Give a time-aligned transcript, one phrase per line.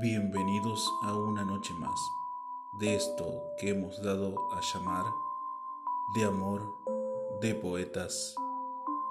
[0.00, 1.94] Bienvenidos a una noche más
[2.80, 5.04] de esto que hemos dado a llamar
[6.16, 6.74] de amor,
[7.40, 8.34] de poetas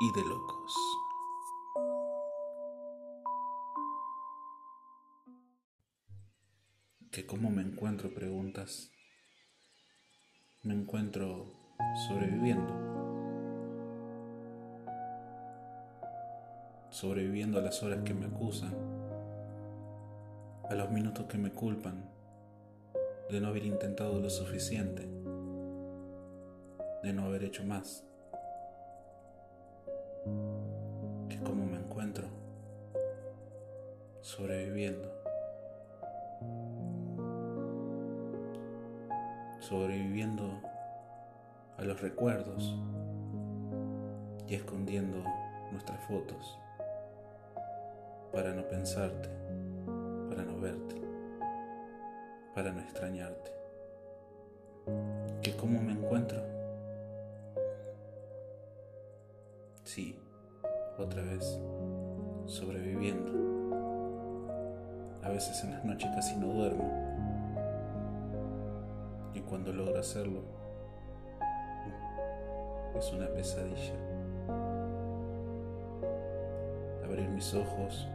[0.02, 0.76] y de locos.
[7.12, 8.14] ¿Que cómo me encuentro?
[8.14, 8.92] Preguntas.
[10.64, 11.46] Me encuentro
[12.10, 12.74] sobreviviendo.
[16.90, 19.03] Sobreviviendo a las horas que me acusan
[20.70, 22.10] a los minutos que me culpan
[23.30, 25.08] de no haber intentado lo suficiente,
[27.04, 28.06] de no haber hecho más.
[31.30, 32.28] Que como me encuentro
[34.22, 35.12] sobreviviendo,
[39.60, 40.62] sobreviviendo
[41.78, 42.74] a los recuerdos
[44.48, 45.24] y escondiendo
[45.72, 46.58] nuestras fotos
[48.32, 49.43] para no pensarte
[50.64, 50.96] verte,
[52.56, 53.52] para no extrañarte.
[55.42, 56.42] ¿Que cómo me encuentro?
[59.84, 60.18] Sí,
[60.98, 61.60] otra vez,
[62.46, 63.44] sobreviviendo.
[65.22, 66.90] A veces en las noches casi no duermo.
[69.34, 70.44] Y cuando logro hacerlo,
[72.98, 73.96] es una pesadilla.
[77.04, 78.08] Abrir mis ojos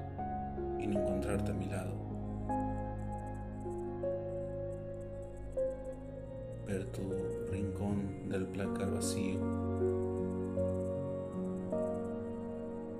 [0.78, 2.07] y no encontrarte a mi lado.
[6.68, 7.00] Ver tu
[7.50, 9.40] rincón del placar vacío,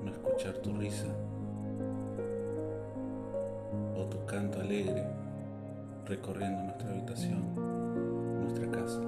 [0.03, 1.07] no escuchar tu risa
[3.95, 5.05] o tu canto alegre
[6.07, 9.03] recorriendo nuestra habitación, nuestra casa.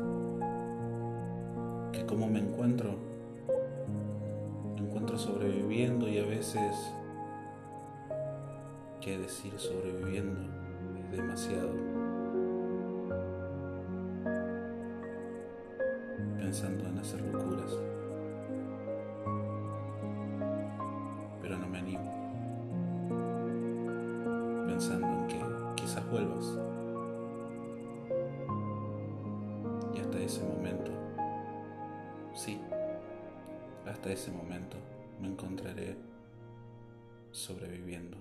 [1.92, 2.96] Que como me encuentro,
[4.76, 6.76] me encuentro sobreviviendo y a veces,
[9.00, 10.38] qué decir sobreviviendo,
[11.10, 11.89] es demasiado.
[16.50, 17.78] Pensando en hacer locuras,
[21.40, 22.10] pero no me animo,
[24.66, 25.40] pensando en que
[25.76, 26.58] quizás vuelvas.
[29.94, 30.90] Y hasta ese momento,
[32.34, 32.60] sí,
[33.86, 34.76] hasta ese momento
[35.20, 35.96] me encontraré
[37.30, 38.16] sobreviviendo.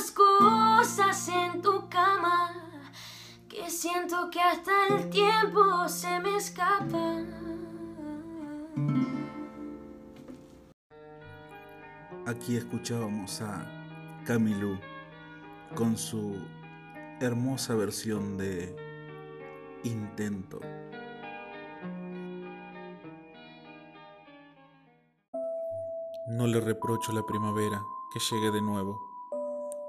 [0.00, 2.52] Tantas cosas en tu cama
[3.48, 7.16] que siento que hasta el tiempo se me escapa.
[12.26, 13.66] Aquí escuchábamos a
[14.24, 14.78] Camilú
[15.74, 16.36] con su
[17.20, 18.74] hermosa versión de
[19.82, 20.60] Intento.
[26.28, 27.82] No le reprocho la primavera
[28.12, 29.09] que llegue de nuevo.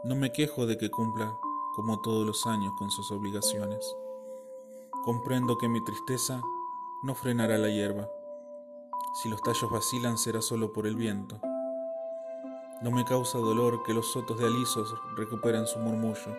[0.04, 1.38] No me quejo de que cumpla,
[1.76, 3.96] como todos los años, con sus obligaciones.
[5.06, 6.42] Comprendo que mi tristeza
[7.04, 8.10] no frenará la hierba.
[9.14, 11.40] Si los tallos vacilan será solo por el viento.
[12.82, 16.36] No me causa dolor que los sotos de alisos recuperen su murmullo.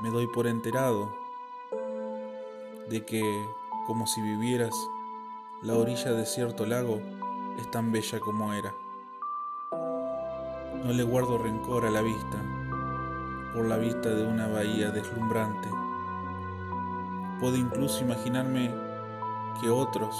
[0.00, 1.12] Me doy por enterado
[2.88, 3.44] de que,
[3.88, 4.76] como si vivieras,
[5.62, 7.00] la orilla de cierto lago
[7.58, 8.72] es tan bella como era.
[10.84, 12.42] No le guardo rencor a la vista,
[13.54, 15.68] por la vista de una bahía deslumbrante.
[17.38, 18.74] Puedo incluso imaginarme
[19.60, 20.16] que otros,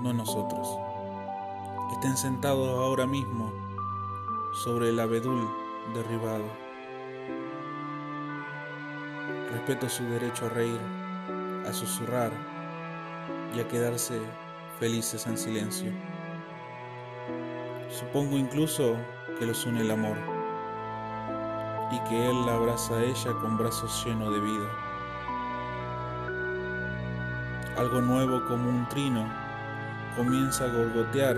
[0.00, 0.66] no nosotros,
[1.92, 3.52] estén sentados ahora mismo
[4.64, 5.46] sobre el abedul
[5.94, 6.44] derribado.
[9.52, 10.80] Respeto su derecho a reír,
[11.66, 12.32] a susurrar
[13.54, 14.18] y a quedarse
[14.78, 15.92] felices en silencio.
[17.90, 18.96] Supongo incluso
[19.38, 20.16] que los une el amor
[21.90, 24.68] y que él la abraza a ella con brazos llenos de vida.
[27.76, 29.26] Algo nuevo como un trino
[30.16, 31.36] comienza a gorgotear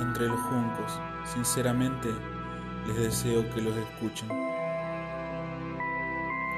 [0.00, 1.00] entre los juncos.
[1.24, 2.12] Sinceramente,
[2.86, 4.28] les deseo que los escuchen.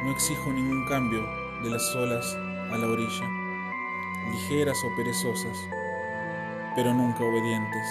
[0.04, 1.20] No exijo ningún cambio
[1.62, 2.34] de las olas
[2.72, 3.28] a la orilla,
[4.32, 5.58] ligeras o perezosas,
[6.74, 7.86] pero nunca obedientes.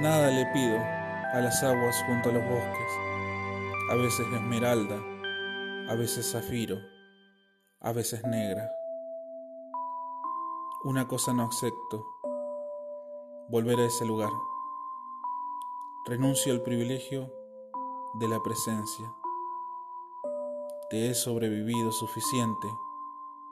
[0.00, 1.01] Nada le pido
[1.32, 2.92] a las aguas junto a los bosques,
[3.90, 5.02] a veces esmeralda,
[5.88, 6.76] a veces zafiro,
[7.80, 8.70] a veces negra.
[10.84, 12.06] Una cosa no acepto,
[13.48, 14.30] volver a ese lugar.
[16.04, 17.32] Renuncio al privilegio
[18.14, 19.10] de la presencia.
[20.90, 22.68] Te he sobrevivido suficiente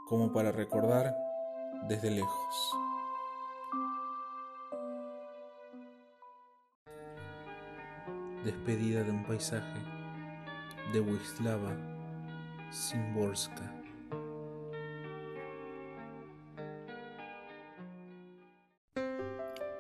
[0.05, 1.17] como para recordar
[1.89, 2.90] desde lejos.
[8.45, 9.79] Despedida de un paisaje
[10.95, 11.77] de Wisława
[12.71, 13.71] Szymborska.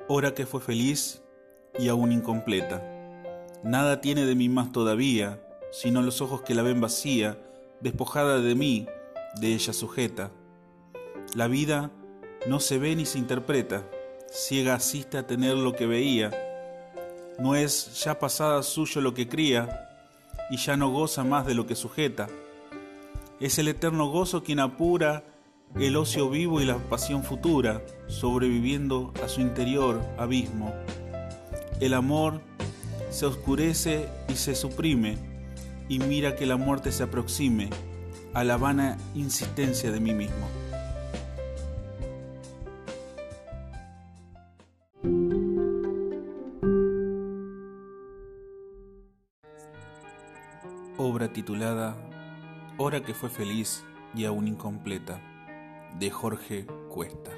[0.09, 1.23] Hora que fue feliz
[1.79, 2.83] y aún incompleta.
[3.65, 7.39] Nada tiene de mí más todavía, sino los ojos que la ven vacía,
[7.81, 8.87] despojada de mí,
[9.41, 10.33] de ella sujeta.
[11.35, 11.91] La vida
[12.47, 13.89] no se ve ni se interpreta,
[14.31, 16.50] ciega asiste a tener lo que veía.
[17.41, 19.89] No es ya pasada suyo lo que cría,
[20.51, 22.27] y ya no goza más de lo que sujeta.
[23.41, 25.25] Es el eterno gozo quien apura
[25.79, 30.75] el ocio vivo y la pasión futura, sobreviviendo a su interior abismo.
[31.81, 32.43] El amor
[33.11, 35.17] se oscurece y se suprime,
[35.89, 37.71] y mira que la muerte se aproxime
[38.35, 40.47] a la vana insistencia de mí mismo.
[51.40, 51.97] Titulada
[52.76, 53.82] Hora que fue feliz
[54.14, 55.23] y aún incompleta,
[55.99, 57.30] de Jorge Cuesta.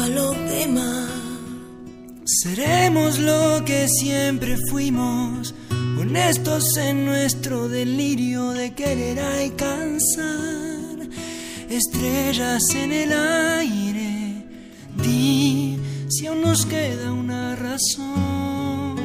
[0.00, 1.10] A los demás.
[2.24, 5.54] Seremos lo que siempre fuimos,
[5.98, 10.84] honestos en nuestro delirio de querer alcanzar
[11.68, 14.46] estrellas en el aire.
[14.96, 18.96] Di si aún nos queda una razón.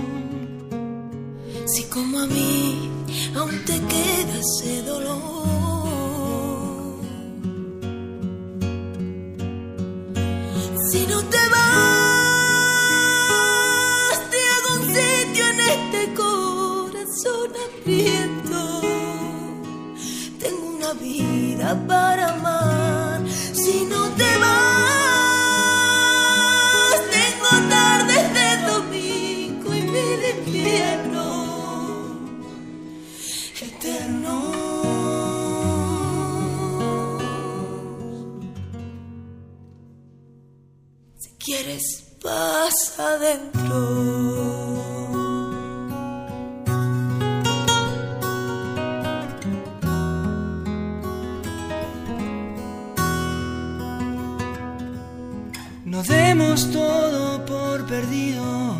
[1.65, 2.89] Si como a mí
[3.35, 5.68] aún te queda ese dolor.
[20.39, 25.39] Tengo una vida para amar si no te vas.
[27.09, 31.25] Tengo tardes de domingo y mil invierno
[33.59, 34.35] eterno.
[41.17, 41.83] Si quieres,
[42.21, 44.68] pasa adentro.
[56.49, 58.75] Todo por perdido,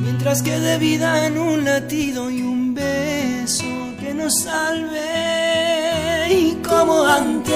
[0.00, 3.64] mientras quede vida en un latido y un beso
[4.00, 6.28] que nos salve.
[6.30, 7.52] Y como antes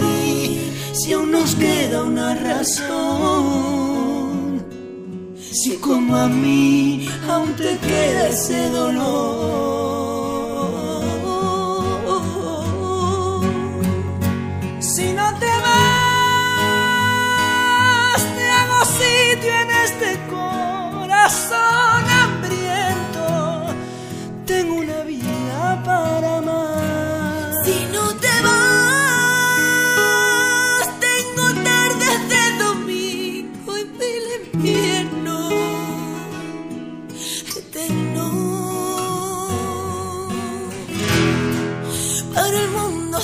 [0.00, 2.90] di, si aún nos queda una razón,
[5.38, 9.83] si como a mí aún te queda ese dolor.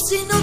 [0.00, 0.39] Si no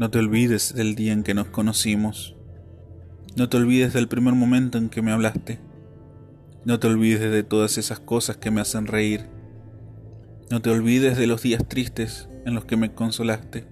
[0.00, 2.34] No te olvides del día en que nos conocimos.
[3.36, 5.60] No te olvides del primer momento en que me hablaste.
[6.64, 9.26] No te olvides de todas esas cosas que me hacen reír.
[10.50, 13.66] No te olvides de los días tristes en los que me consolaste.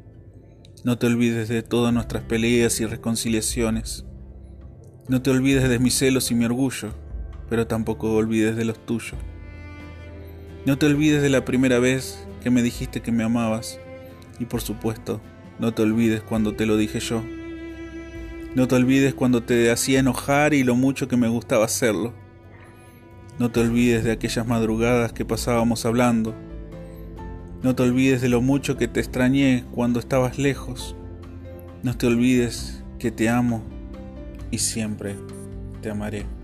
[0.84, 4.04] No te olvides de todas nuestras peleas y reconciliaciones.
[5.08, 6.90] No te olvides de mis celos y mi orgullo,
[7.48, 9.18] pero tampoco olvides de los tuyos.
[10.66, 13.80] No te olvides de la primera vez que me dijiste que me amabas
[14.38, 15.22] y por supuesto,
[15.58, 17.22] no te olvides cuando te lo dije yo.
[18.54, 22.12] No te olvides cuando te hacía enojar y lo mucho que me gustaba hacerlo.
[23.38, 26.34] No te olvides de aquellas madrugadas que pasábamos hablando.
[27.62, 30.96] No te olvides de lo mucho que te extrañé cuando estabas lejos.
[31.82, 33.62] No te olvides que te amo
[34.50, 35.16] y siempre
[35.82, 36.37] te amaré.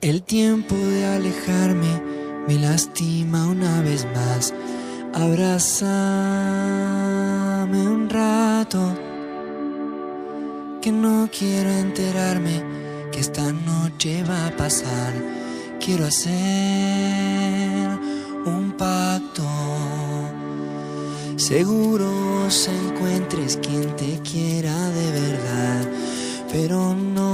[0.00, 2.00] El tiempo de alejarme
[2.46, 4.54] me lastima una vez más.
[5.12, 5.88] Abrázame
[7.88, 8.96] un rato,
[10.80, 12.62] que no quiero enterarme
[13.10, 15.12] que esta noche va a pasar.
[15.84, 16.30] Quiero hacer
[18.46, 19.42] un pacto.
[21.34, 25.88] Seguro se encuentres quien te quiera de verdad,
[26.52, 27.27] pero no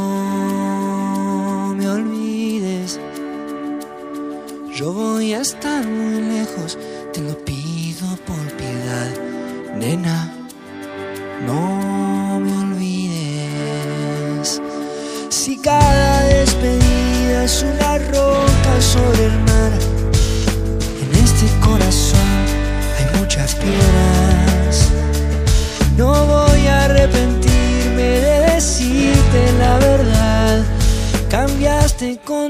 [4.74, 6.76] Yo voy a estar muy lejos,
[7.12, 9.08] te lo pido por piedad,
[9.76, 10.34] nena,
[11.46, 14.60] no me olvides.
[15.28, 19.78] Si cada despedida es una roca sobre el mar,
[21.02, 22.44] en este corazón
[22.98, 24.90] hay muchas piedras.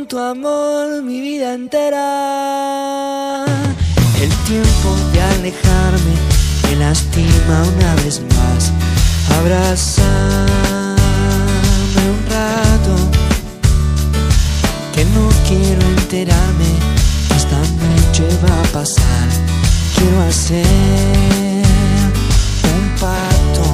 [0.07, 3.45] Tu amor mi vida entera.
[4.21, 6.15] El tiempo de alejarme
[6.63, 8.73] me lastima una vez más.
[9.39, 10.07] Abrázame
[12.15, 12.95] un rato,
[14.95, 16.71] que no quiero enterarme
[17.37, 19.29] esta noche va a pasar.
[19.97, 20.67] Quiero hacer
[22.75, 23.65] un pacto.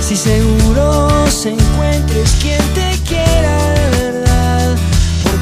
[0.00, 3.95] Si seguro se encuentres quien te quiera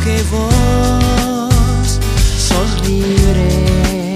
[0.04, 1.98] porque vos
[2.36, 4.14] sos libre.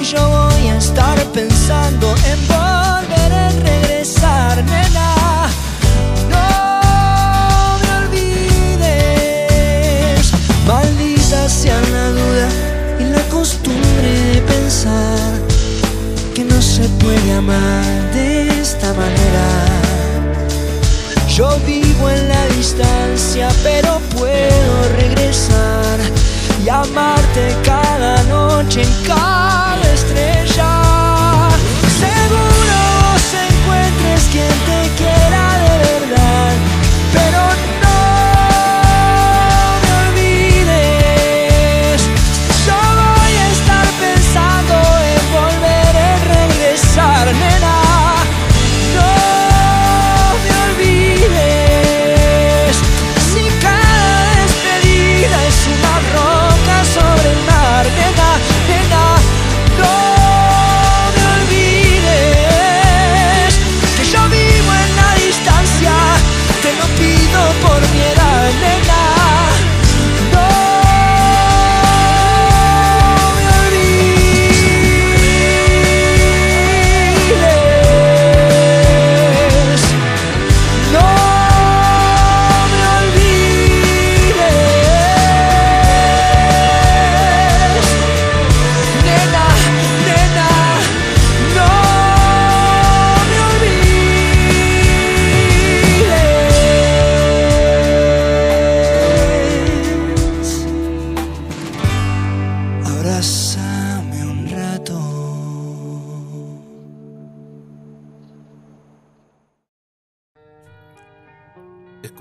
[0.00, 5.48] Yo voy a estar pensando en volver a regresar, nena.
[6.30, 8.82] No me olvides,
[10.66, 12.48] maldita sea la duda
[13.00, 15.32] y la costumbre de pensar
[16.34, 17.84] que no se puede amar
[18.14, 19.69] de esta manera.
[21.40, 25.98] Yo vivo en la distancia, pero puedo regresar
[26.62, 31.48] y amarte cada noche en cada estrella.
[31.98, 36.52] Seguro vos encuentres quien te quiera de verdad,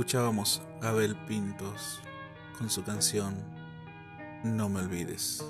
[0.09, 2.01] Escuchábamos Abel Pintos
[2.57, 3.35] con su canción
[4.43, 5.45] No me olvides.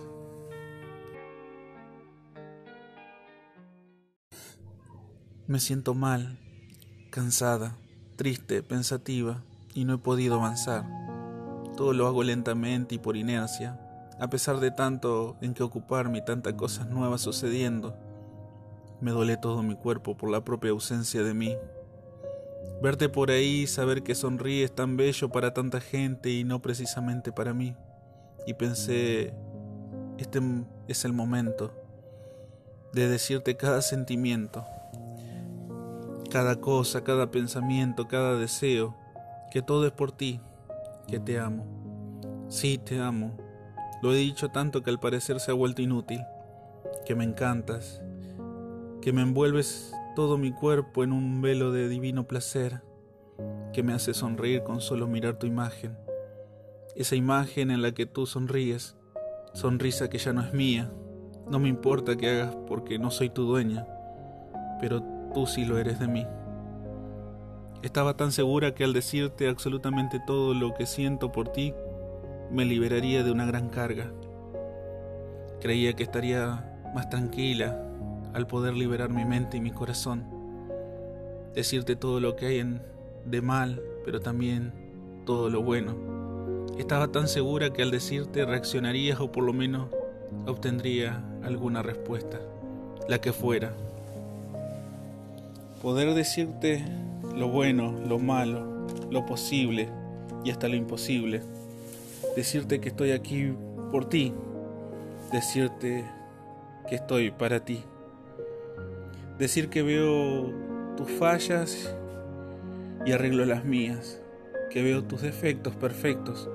[5.47, 6.37] Me siento mal,
[7.09, 7.77] cansada,
[8.17, 10.83] triste, pensativa y no he podido avanzar.
[11.77, 13.79] Todo lo hago lentamente y por inercia,
[14.19, 17.95] a pesar de tanto en que ocuparme y tantas cosas nuevas sucediendo.
[18.99, 21.55] Me duele todo mi cuerpo por la propia ausencia de mí.
[22.81, 27.53] Verte por ahí, saber que sonríes tan bello para tanta gente y no precisamente para
[27.53, 27.75] mí.
[28.47, 29.33] Y pensé,
[30.17, 30.39] este
[30.87, 31.73] es el momento
[32.93, 34.65] de decirte cada sentimiento,
[36.31, 38.95] cada cosa, cada pensamiento, cada deseo,
[39.51, 40.39] que todo es por ti,
[41.07, 41.65] que te amo.
[42.47, 43.37] Sí, te amo.
[44.01, 46.21] Lo he dicho tanto que al parecer se ha vuelto inútil,
[47.05, 48.01] que me encantas,
[49.01, 52.81] que me envuelves todo mi cuerpo en un velo de divino placer,
[53.71, 55.97] que me hace sonreír con solo mirar tu imagen,
[56.93, 58.97] esa imagen en la que tú sonríes,
[59.53, 60.91] sonrisa que ya no es mía,
[61.49, 63.87] no me importa que hagas porque no soy tu dueña,
[64.81, 65.01] pero
[65.33, 66.27] tú sí lo eres de mí.
[67.81, 71.73] Estaba tan segura que al decirte absolutamente todo lo que siento por ti,
[72.51, 74.11] me liberaría de una gran carga.
[75.61, 77.85] Creía que estaría más tranquila
[78.33, 80.25] al poder liberar mi mente y mi corazón.
[81.55, 82.81] Decirte todo lo que hay en,
[83.25, 84.73] de mal, pero también
[85.25, 85.95] todo lo bueno.
[86.77, 89.89] Estaba tan segura que al decirte reaccionarías o por lo menos
[90.47, 92.39] obtendría alguna respuesta,
[93.07, 93.73] la que fuera.
[95.81, 96.85] Poder decirte
[97.35, 99.89] lo bueno, lo malo, lo posible
[100.43, 101.41] y hasta lo imposible.
[102.35, 103.53] Decirte que estoy aquí
[103.91, 104.33] por ti.
[105.31, 106.05] Decirte
[106.87, 107.83] que estoy para ti.
[109.39, 110.53] Decir que veo
[110.97, 111.95] tus fallas
[113.05, 114.21] y arreglo las mías.
[114.69, 116.49] Que veo tus defectos perfectos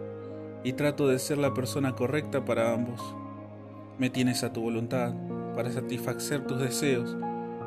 [0.64, 3.01] y trato de ser la persona correcta para ambos.
[3.99, 5.14] Me tienes a tu voluntad
[5.55, 7.16] para satisfacer tus deseos,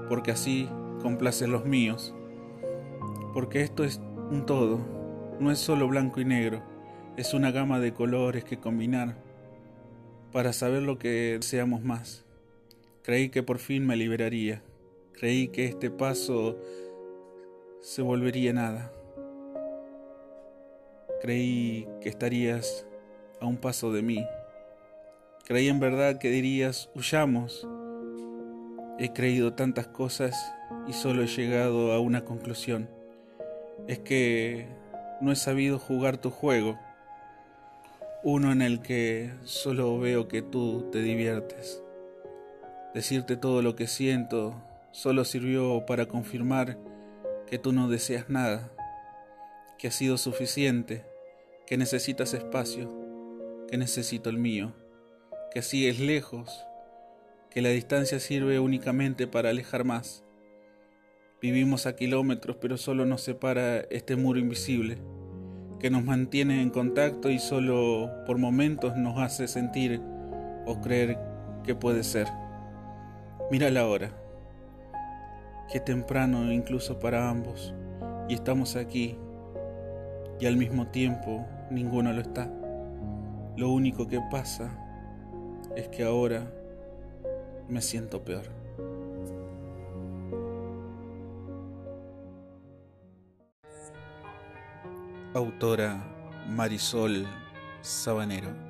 [0.08, 0.70] porque así
[1.02, 2.14] complaces los míos.
[3.34, 4.00] Porque esto es
[4.30, 4.80] un todo,
[5.40, 6.62] no es solo blanco y negro,
[7.18, 9.16] es una gama de colores que combinar
[10.32, 12.24] para saber lo que deseamos más.
[13.02, 14.62] Creí que por fin me liberaría.
[15.20, 16.58] Creí que este paso
[17.82, 18.92] se volvería nada.
[21.24, 22.86] Creí que estarías
[23.42, 24.24] a un paso de mí.
[25.46, 27.68] Creí en verdad que dirías, huyamos.
[29.00, 30.36] He creído tantas cosas
[30.88, 32.88] y solo he llegado a una conclusión.
[33.88, 34.68] Es que
[35.20, 36.78] no he sabido jugar tu juego.
[38.22, 41.82] Uno en el que solo veo que tú te diviertes.
[42.94, 44.67] Decirte todo lo que siento
[44.98, 46.80] solo sirvió para confirmar
[47.46, 48.72] que tú no deseas nada,
[49.78, 51.06] que ha sido suficiente,
[51.68, 52.90] que necesitas espacio,
[53.70, 54.74] que necesito el mío,
[55.54, 56.66] que así es lejos,
[57.52, 60.26] que la distancia sirve únicamente para alejar más.
[61.44, 64.98] Vivimos a kilómetros, pero solo nos separa este muro invisible,
[65.80, 70.02] que nos mantiene en contacto y solo por momentos nos hace sentir
[70.66, 71.20] o creer
[71.64, 72.28] que puede ser.
[73.52, 74.27] Mira la hora.
[75.72, 77.74] Qué temprano incluso para ambos.
[78.30, 79.18] Y estamos aquí.
[80.40, 82.50] Y al mismo tiempo ninguno lo está.
[83.58, 84.72] Lo único que pasa
[85.76, 86.50] es que ahora
[87.68, 88.46] me siento peor.
[95.34, 96.02] Autora
[96.48, 97.28] Marisol
[97.82, 98.67] Sabanero.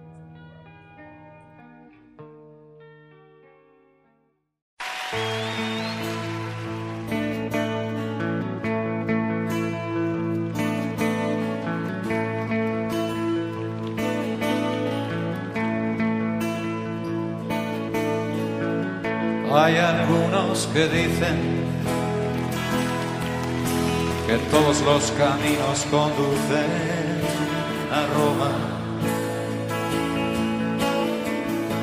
[20.78, 21.38] Que dicen
[24.28, 26.72] que todos los caminos conducen
[27.92, 28.52] a Roma.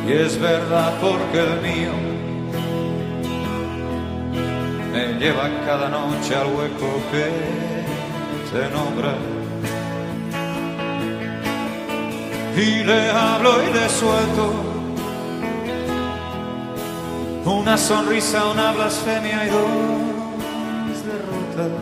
[0.06, 1.94] Y es verdad porque el mío
[4.92, 7.26] me lleva cada noche al hueco que
[8.52, 9.14] te nombra.
[12.56, 14.73] Y le hablo y le suelto
[17.44, 21.72] una sonrisa, una blasfemia y dos derrotas.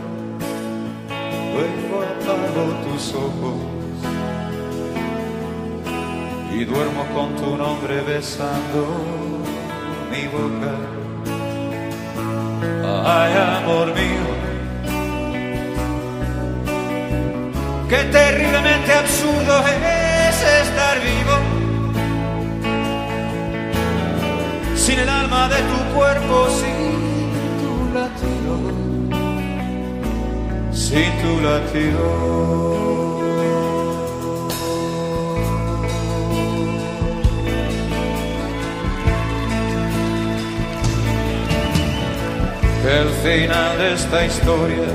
[1.53, 3.55] Luego apago tus ojos
[6.53, 8.87] y duermo con tu nombre besando
[10.11, 10.75] mi boca.
[13.05, 14.25] Ay, amor mío,
[17.89, 21.52] qué terriblemente absurdo es estar vivo
[24.85, 28.53] sin el alma de tu cuerpo, sin tu latido,
[30.73, 32.05] sin tu latido.
[42.99, 44.89] El final de esta historia,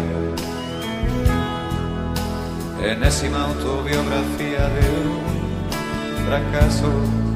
[2.83, 7.28] enésima autobiografía de un fracaso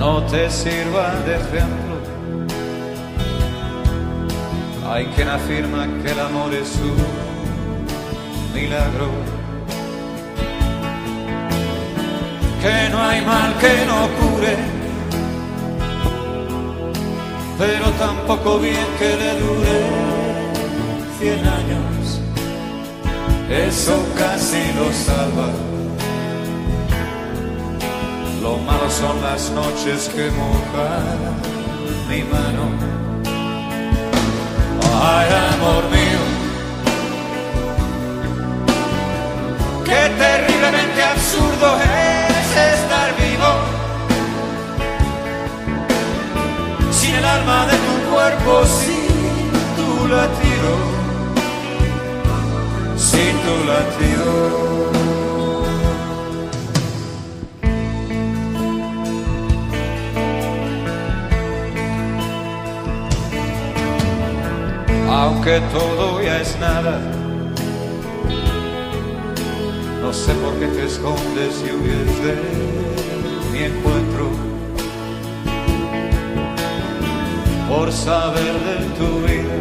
[0.00, 1.94] no te sirva de ejemplo.
[4.90, 6.96] Hay quien afirma que el amor es un
[8.54, 9.08] milagro,
[12.62, 14.56] que no hay mal que no cure,
[17.58, 19.76] pero tampoco bien que le dure
[21.18, 22.20] cien años,
[23.50, 25.79] eso casi lo salva.
[28.42, 31.18] Lo malo son las noches que mojan
[32.08, 32.64] mi mano.
[35.02, 36.22] Ay, amor mío,
[39.84, 43.50] qué terriblemente absurdo es estar vivo.
[46.92, 50.72] Sin el alma de tu cuerpo, sin tu latido,
[52.96, 54.79] sin tu latido.
[65.10, 67.00] Aunque todo ya es nada.
[70.00, 72.34] No sé por qué te escondes y huyes de
[73.52, 74.30] mi encuentro.
[77.68, 79.58] Por saber de tu vida,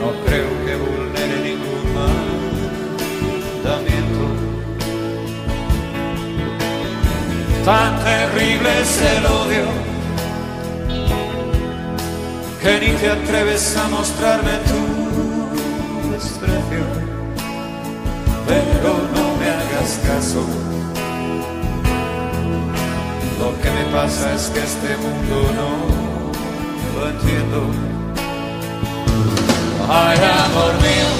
[0.00, 1.84] no creo que vulnere ningún
[3.64, 4.22] mandamiento.
[7.64, 9.89] Tan terrible es el odio
[12.62, 16.84] que ni te atreves a mostrarme tu desprecio.
[18.46, 20.44] pero no me hagas caso.
[23.38, 27.60] Lo que me pasa es que este mundo no lo entiendo.
[29.88, 31.10] Ay, amor mío,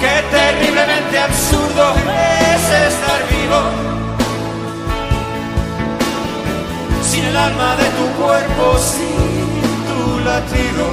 [0.00, 1.94] qué terriblemente absurdo
[2.54, 3.91] es estar vivo.
[7.12, 9.42] Sin el alma de tu cuerpo, sin
[9.88, 10.86] tu latido,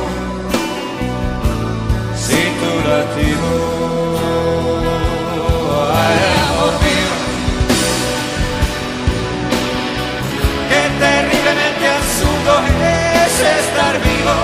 [2.26, 3.50] sin tu latido.
[6.04, 7.14] Ay, amor mío.
[10.70, 12.54] Qué terriblemente absurdo
[13.24, 14.38] es estar vivo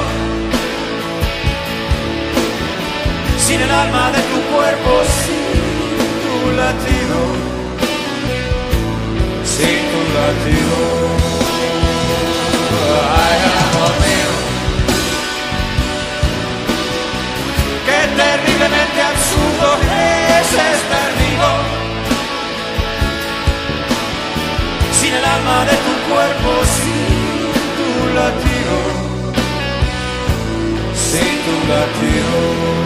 [3.38, 5.56] sin el alma de tu cuerpo, sin
[6.24, 7.20] tu latido,
[9.44, 10.95] sin tu latido.
[19.66, 19.78] Absurdo
[20.40, 21.52] es estar vivo
[24.92, 27.06] sin el alma de tu cuerpo, sin
[27.78, 28.78] tu latido,
[30.94, 32.85] sin tu latido.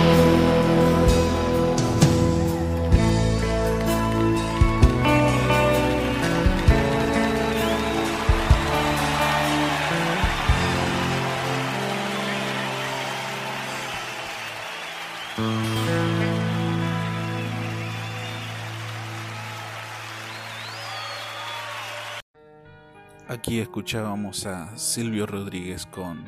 [23.30, 26.26] Aquí escuchábamos a Silvio Rodríguez con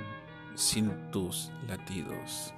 [0.53, 2.53] Sin tus latidos.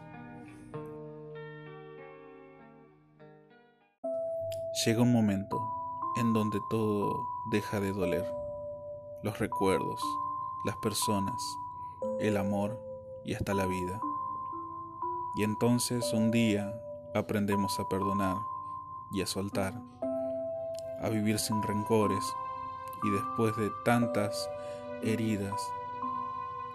[4.86, 5.66] Llega un momento
[6.18, 8.26] en donde todo deja de doler.
[9.24, 10.02] Los recuerdos,
[10.66, 11.42] las personas,
[12.20, 12.78] el amor
[13.24, 14.02] y hasta la vida.
[15.38, 16.74] Y entonces un día
[17.16, 18.36] aprendemos a perdonar
[19.14, 19.74] y a soltar,
[21.02, 22.26] a vivir sin rencores
[23.04, 24.50] y después de tantas
[25.02, 25.62] heridas,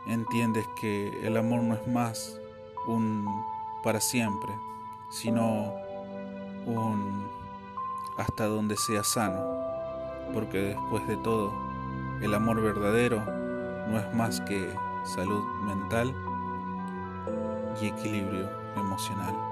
[0.06, 2.40] entiendes que el amor no es más
[2.86, 3.26] un
[3.82, 4.52] para siempre,
[5.10, 5.74] sino
[6.66, 7.28] un
[8.16, 9.40] hasta donde sea sano,
[10.34, 11.52] porque después de todo,
[12.20, 13.24] el amor verdadero
[13.88, 14.68] no es más que
[15.04, 16.12] salud mental
[17.80, 19.47] y equilibrio emocional.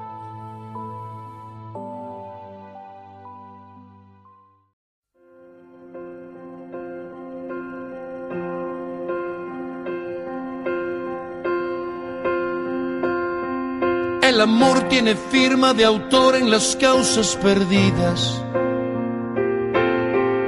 [14.26, 18.42] El amor tiene firma de autor en las causas perdidas.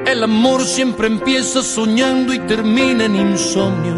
[0.04, 3.94] El amor siempre empieza soñando y termina en insomnio.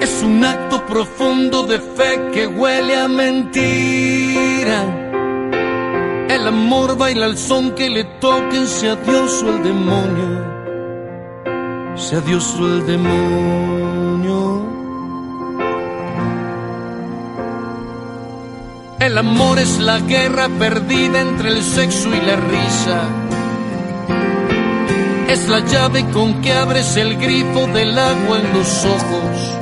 [0.00, 4.80] Es un acto profundo de fe que huele a mentira.
[6.30, 10.44] El amor baila al son que le toquen, sea Dios o el demonio.
[11.94, 13.83] Sea Dios o el demonio.
[19.04, 23.02] El amor es la guerra perdida entre el sexo y la risa.
[25.28, 29.58] Es la llave con que abres el grifo del agua en los ojos.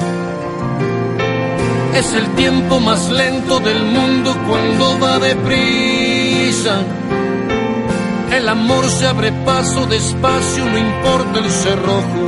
[1.96, 6.80] Es el tiempo más lento del mundo cuando va deprisa.
[8.30, 12.21] El amor se abre paso despacio, no importa el cerrojo.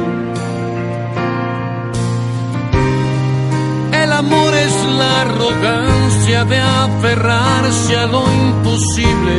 [5.24, 9.36] Arrogancia de aferrarse a lo imposible.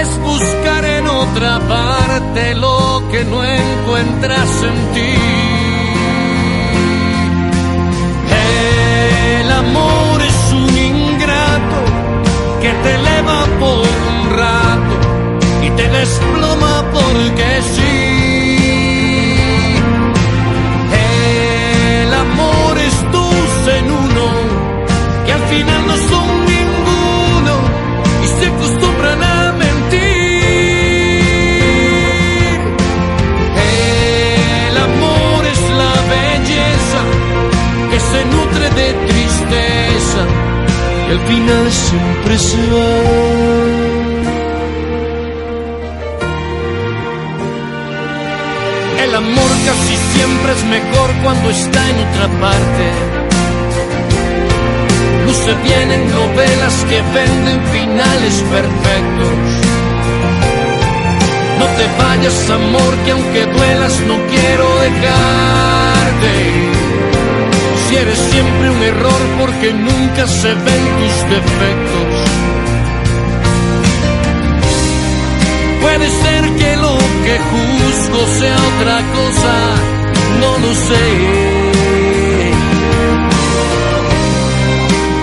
[0.00, 5.14] Es buscar en otra parte lo que no encuentras en ti.
[9.40, 11.78] El amor es un ingrato
[12.62, 14.94] que te eleva por un rato
[15.66, 17.87] y te desploma porque sí.
[41.08, 43.98] Y al final siempre se va.
[49.04, 52.84] El amor casi siempre es mejor cuando está en otra parte.
[55.26, 59.38] Luce bien en novelas que venden finales perfectos.
[61.58, 66.77] No te vayas, amor, que aunque duelas no quiero dejarte.
[68.00, 72.14] Eres siempre un error porque nunca se ven tus defectos.
[75.82, 79.54] Puede ser que lo que juzgo sea otra cosa,
[80.40, 81.06] no lo sé.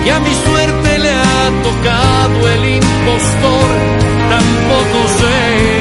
[0.05, 3.69] Y a mi suerte le ha tocado el impostor,
[4.29, 5.74] tampoco sé.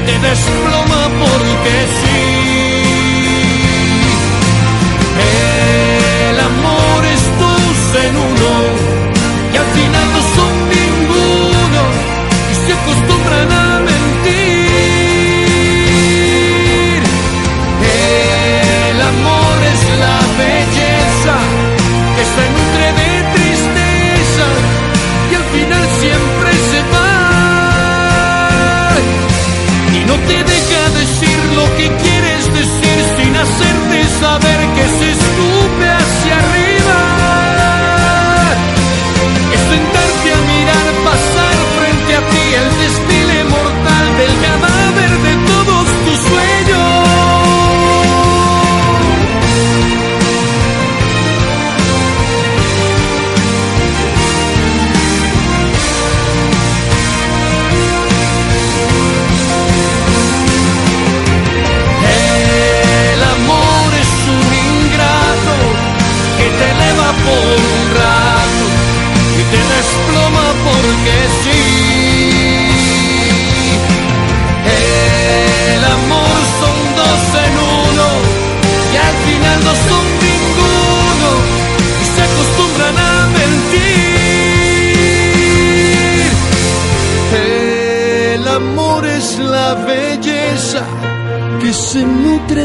[0.00, 2.17] Te desploma porque sí.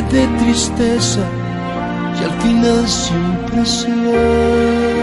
[0.02, 1.30] De tristeza
[2.20, 4.94] y al final siempre se va.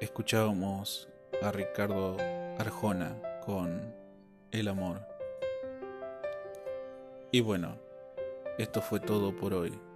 [0.00, 1.08] Escuchábamos
[1.42, 2.16] a Ricardo
[2.58, 3.94] Arjona con
[4.50, 5.06] El amor.
[7.30, 7.76] Y bueno,
[8.58, 9.91] esto fue todo por hoy.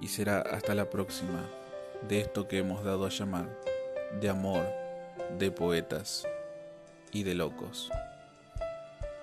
[0.00, 1.48] Y será hasta la próxima
[2.08, 3.48] de esto que hemos dado a llamar
[4.20, 4.66] de amor,
[5.38, 6.26] de poetas
[7.12, 7.90] y de locos.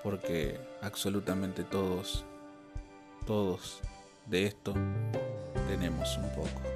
[0.02, 2.26] Porque absolutamente todos,
[3.26, 3.80] todos
[4.26, 4.74] de esto
[5.68, 6.73] tenemos un poco.